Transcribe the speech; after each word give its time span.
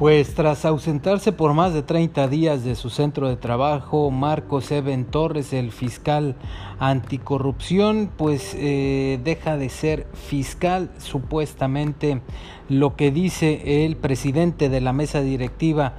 Pues 0.00 0.34
tras 0.34 0.64
ausentarse 0.64 1.30
por 1.30 1.52
más 1.52 1.74
de 1.74 1.82
30 1.82 2.26
días 2.28 2.64
de 2.64 2.74
su 2.74 2.88
centro 2.88 3.28
de 3.28 3.36
trabajo, 3.36 4.10
Marcos 4.10 4.72
Eben 4.72 5.04
Torres, 5.04 5.52
el 5.52 5.72
fiscal 5.72 6.36
anticorrupción, 6.78 8.10
pues 8.16 8.56
eh, 8.56 9.20
deja 9.22 9.58
de 9.58 9.68
ser 9.68 10.06
fiscal 10.14 10.90
supuestamente. 10.96 12.22
Lo 12.70 12.96
que 12.96 13.10
dice 13.10 13.84
el 13.84 13.98
presidente 13.98 14.70
de 14.70 14.80
la 14.80 14.94
mesa 14.94 15.20
directiva, 15.20 15.96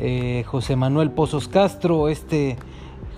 eh, 0.00 0.42
José 0.48 0.74
Manuel 0.74 1.12
Pozos 1.12 1.46
Castro, 1.46 2.08
este 2.08 2.56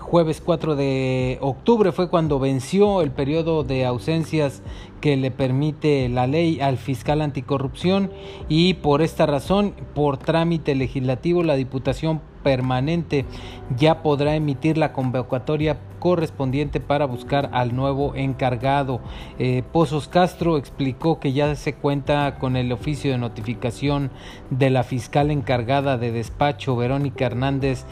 jueves 0.07 0.39
4 0.39 0.77
de 0.77 1.37
octubre 1.41 1.91
fue 1.91 2.09
cuando 2.09 2.39
venció 2.39 3.01
el 3.01 3.11
periodo 3.11 3.65
de 3.65 3.85
ausencias 3.85 4.61
que 5.01 5.17
le 5.17 5.31
permite 5.31 6.07
la 6.07 6.27
ley 6.27 6.61
al 6.61 6.77
fiscal 6.77 7.21
anticorrupción 7.21 8.09
y 8.47 8.75
por 8.75 9.01
esta 9.01 9.25
razón, 9.25 9.73
por 9.93 10.17
trámite 10.17 10.75
legislativo, 10.75 11.43
la 11.43 11.55
Diputación 11.55 12.21
Permanente 12.41 13.25
ya 13.77 14.01
podrá 14.01 14.35
emitir 14.35 14.77
la 14.77 14.93
convocatoria 14.93 15.77
correspondiente 15.99 16.79
para 16.79 17.05
buscar 17.05 17.49
al 17.51 17.75
nuevo 17.75 18.15
encargado. 18.15 19.01
Eh, 19.39 19.63
Pozos 19.73 20.07
Castro 20.07 20.55
explicó 20.55 21.19
que 21.19 21.33
ya 21.33 21.53
se 21.55 21.73
cuenta 21.73 22.37
con 22.39 22.55
el 22.55 22.71
oficio 22.71 23.11
de 23.11 23.17
notificación 23.17 24.11
de 24.51 24.69
la 24.69 24.83
fiscal 24.83 25.31
encargada 25.31 25.97
de 25.97 26.13
despacho, 26.13 26.77
Verónica 26.77 27.25
Hernández 27.25 27.83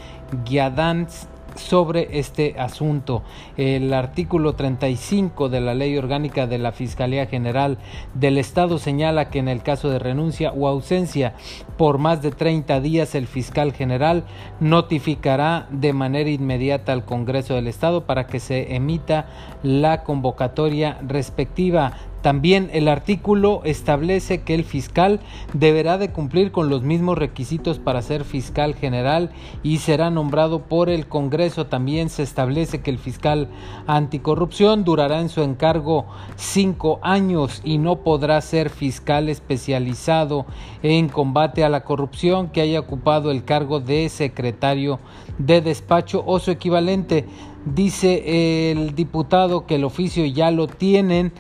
Guiadanz 0.46 1.28
sobre 1.56 2.20
este 2.20 2.56
asunto. 2.60 3.24
El 3.58 3.94
artículo 3.94 4.54
35 4.54 5.50
de 5.50 5.62
la 5.62 5.74
Ley 5.74 5.98
Orgánica 5.98 6.48
de 6.48 6.58
la 6.58 6.72
Fiscalía 6.72 7.26
General 7.26 7.78
del 8.14 8.38
Estado 8.38 8.78
señala 8.78 9.30
que 9.30 9.40
en 9.40 9.48
el 9.48 9.64
caso 9.64 9.90
de 9.90 10.00
renuncia 10.00 10.52
o 10.52 10.68
ausencia 10.68 11.34
por 11.78 11.98
más 11.98 12.22
de 12.22 12.32
30 12.32 12.80
días 12.82 13.16
el 13.16 13.28
fiscal 13.28 13.74
general 13.74 14.24
notificará 14.60 15.68
de 15.70 15.94
manera 15.94 16.30
inmediata 16.30 16.94
al 16.94 17.06
Congreso 17.06 17.56
del 17.56 17.68
Estado 17.68 18.06
para 18.06 18.28
que 18.28 18.40
se 18.40 18.76
emita 18.76 19.28
la 19.64 20.04
convocatoria 20.04 21.00
respectiva 21.06 21.94
también 22.26 22.72
el 22.74 22.88
artículo 22.88 23.62
establece 23.66 24.42
que 24.42 24.56
el 24.56 24.64
fiscal 24.64 25.20
deberá 25.54 26.00
de 26.00 26.10
cumplir 26.10 26.52
con 26.52 26.70
los 26.70 26.82
mismos 26.82 27.20
requisitos 27.20 27.78
para 27.78 28.02
ser 28.02 28.24
fiscal 28.24 28.74
general 28.74 29.30
y 29.62 29.78
será 29.78 30.10
nombrado 30.10 30.64
por 30.64 30.90
el 30.90 31.06
Congreso. 31.06 31.68
También 31.68 32.10
se 32.10 32.24
establece 32.24 32.82
que 32.82 32.90
el 32.90 32.98
fiscal 32.98 33.50
anticorrupción 33.86 34.84
durará 34.84 35.22
en 35.22 35.30
su 35.30 35.44
encargo 35.44 36.08
cinco 36.36 36.98
años 37.04 37.62
y 37.64 37.78
no 37.78 37.98
podrá 37.98 38.42
ser 38.42 38.72
fiscal 38.72 39.30
especializado 39.30 40.48
en 40.82 41.10
combate 41.10 41.64
a 41.64 41.70
la 41.70 41.84
corrupción 41.84 42.50
que 42.50 42.62
haya 42.62 42.80
ocupado 42.80 43.30
el 43.30 43.46
cargo 43.46 43.82
de 43.82 44.10
secretario 44.10 45.00
de 45.38 45.62
despacho 45.62 46.24
o 46.26 46.40
su 46.40 46.50
equivalente. 46.50 47.28
Dice 47.66 48.72
el 48.72 48.94
diputado 48.94 49.66
que 49.66 49.76
el 49.76 49.86
oficio 49.86 50.24
ya 50.26 50.52
lo 50.52 50.68
tienen, 50.68 51.34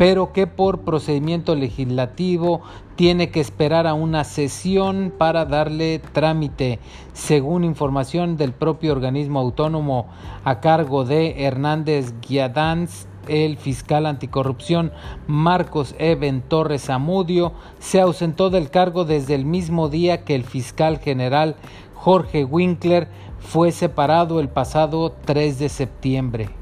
pero 0.00 0.32
que 0.32 0.46
por 0.46 0.80
procedimiento 0.80 1.54
legislativo 1.54 2.62
tiene 2.96 3.28
que 3.28 3.40
esperar 3.40 3.86
a 3.86 3.92
una 3.92 4.24
sesión 4.24 5.12
para 5.18 5.44
darle 5.44 5.98
trámite, 5.98 6.78
según 7.12 7.64
información 7.64 8.38
del 8.38 8.54
propio 8.54 8.92
organismo 8.92 9.40
autónomo 9.40 10.06
a 10.42 10.60
cargo 10.60 11.04
de 11.04 11.44
Hernández 11.44 12.14
Guiadanz. 12.26 13.08
El 13.28 13.58
fiscal 13.58 14.06
anticorrupción 14.06 14.90
Marcos 15.26 15.94
Eben 15.98 16.40
Torres 16.40 16.88
Amudio 16.88 17.52
se 17.78 18.00
ausentó 18.00 18.48
del 18.48 18.70
cargo 18.70 19.04
desde 19.04 19.34
el 19.34 19.44
mismo 19.44 19.90
día 19.90 20.24
que 20.24 20.34
el 20.34 20.44
fiscal 20.44 20.98
general 20.98 21.56
Jorge 21.92 22.46
Winkler 22.46 23.08
fue 23.38 23.70
separado 23.70 24.40
el 24.40 24.48
pasado 24.48 25.14
3 25.26 25.58
de 25.58 25.68
septiembre. 25.68 26.59